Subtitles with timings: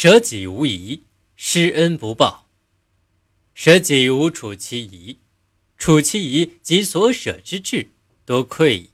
[0.00, 1.02] 舍己无疑，
[1.34, 2.48] 施恩不报。
[3.52, 5.18] 舍己无处其宜，
[5.76, 7.88] 处其宜即所舍之志，
[8.24, 8.90] 多愧矣。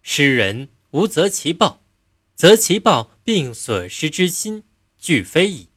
[0.00, 1.82] 施人无则其报，
[2.34, 4.62] 则其报并所施之心，
[4.98, 5.68] 俱非矣。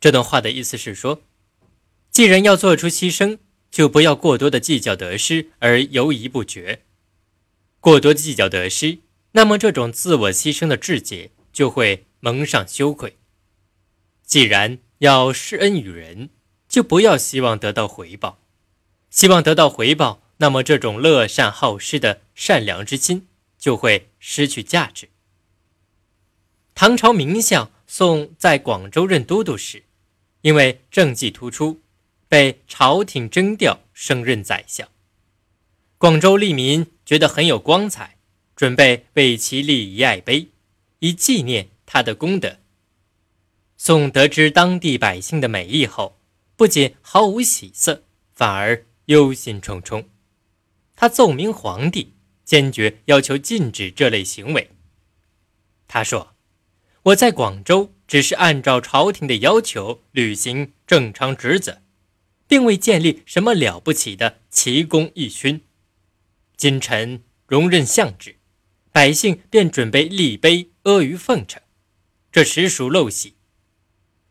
[0.00, 1.22] 这段话的意思是说，
[2.10, 3.38] 既然要做出牺牲，
[3.70, 6.82] 就不要过多的计较得失而犹疑不决。
[7.78, 8.98] 过多计较得失，
[9.30, 13.18] 那么这种自我牺牲的志节就会蒙上羞愧。
[14.24, 16.30] 既然要施恩于人，
[16.68, 18.40] 就不要希望得到回报。
[19.10, 25.08] 希望得到回报，那么这种乐善好施的善良之心就会失去价值。
[26.74, 29.84] 唐朝名相宋在广州任都督时，
[30.40, 31.80] 因为政绩突出，
[32.28, 34.88] 被朝廷征调升任宰相。
[35.96, 38.18] 广州利民觉得很有光彩，
[38.56, 40.48] 准备为其立遗爱碑，
[40.98, 42.58] 以纪念他的功德。
[43.78, 46.18] 宋得知当地百姓的美意后，
[46.56, 48.02] 不仅毫无喜色，
[48.34, 50.04] 反而忧心忡忡。
[50.94, 52.14] 他奏明皇帝，
[52.44, 54.70] 坚决要求禁止这类行为。
[55.86, 56.34] 他说
[57.04, 61.82] ：“我在广州只是按照朝廷的要求履行正常职责，
[62.48, 65.60] 并未建立什么了不起的奇功异勋。”
[66.56, 68.36] 今臣荣任相职，
[68.90, 71.60] 百姓便准备立碑阿谀奉承，
[72.36, 73.32] 这实属陋习，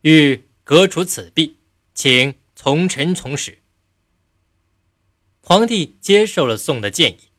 [0.01, 1.57] 欲革除此弊，
[1.95, 3.63] 请从臣从实。
[5.41, 7.29] 皇帝接受了宋的建议，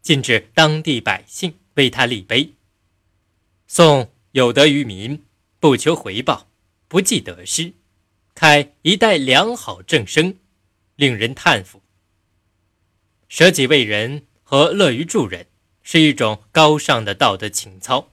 [0.00, 2.54] 禁止当地百姓为他立碑。
[3.66, 5.26] 宋有德于民，
[5.60, 6.48] 不求回报，
[6.88, 7.74] 不计得失，
[8.34, 10.38] 开一代良好政生，
[10.96, 11.82] 令人叹服。
[13.28, 15.48] 舍己为人和乐于助人
[15.82, 18.11] 是一种高尚的道德情操，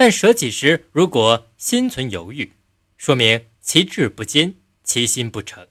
[0.00, 2.52] 但舍己时如果心存犹豫，
[2.96, 4.54] 说明其志不坚，
[4.84, 5.66] 其心不诚，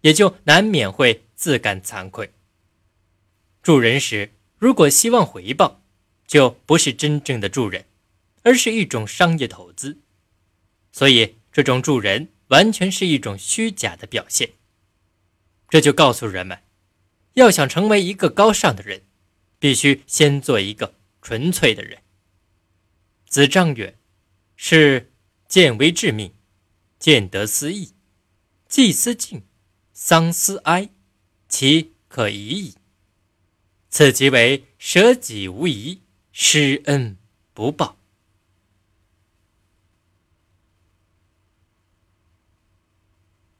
[0.00, 2.32] 也就难免会自感惭愧。
[3.62, 5.82] 助人时如果希望回报，
[6.26, 7.84] 就不是真正的助人，
[8.42, 10.00] 而是一种商业投资，
[10.90, 14.52] 所以这种助人完全是一种虚假的表现。
[15.68, 16.62] 这就告诉人们。
[17.34, 19.02] 要想成为一个高尚的人，
[19.58, 21.98] 必须先做一个纯粹的人。
[23.32, 23.98] 子张曰
[24.56, 25.10] ：“是
[25.48, 26.34] 见微致命，
[26.98, 27.94] 见得思义，
[28.68, 29.44] 祭思敬，
[29.94, 30.90] 丧思哀，
[31.48, 32.74] 其可已矣。
[33.88, 37.16] 此即为舍己无疑，施恩
[37.54, 37.96] 不报。”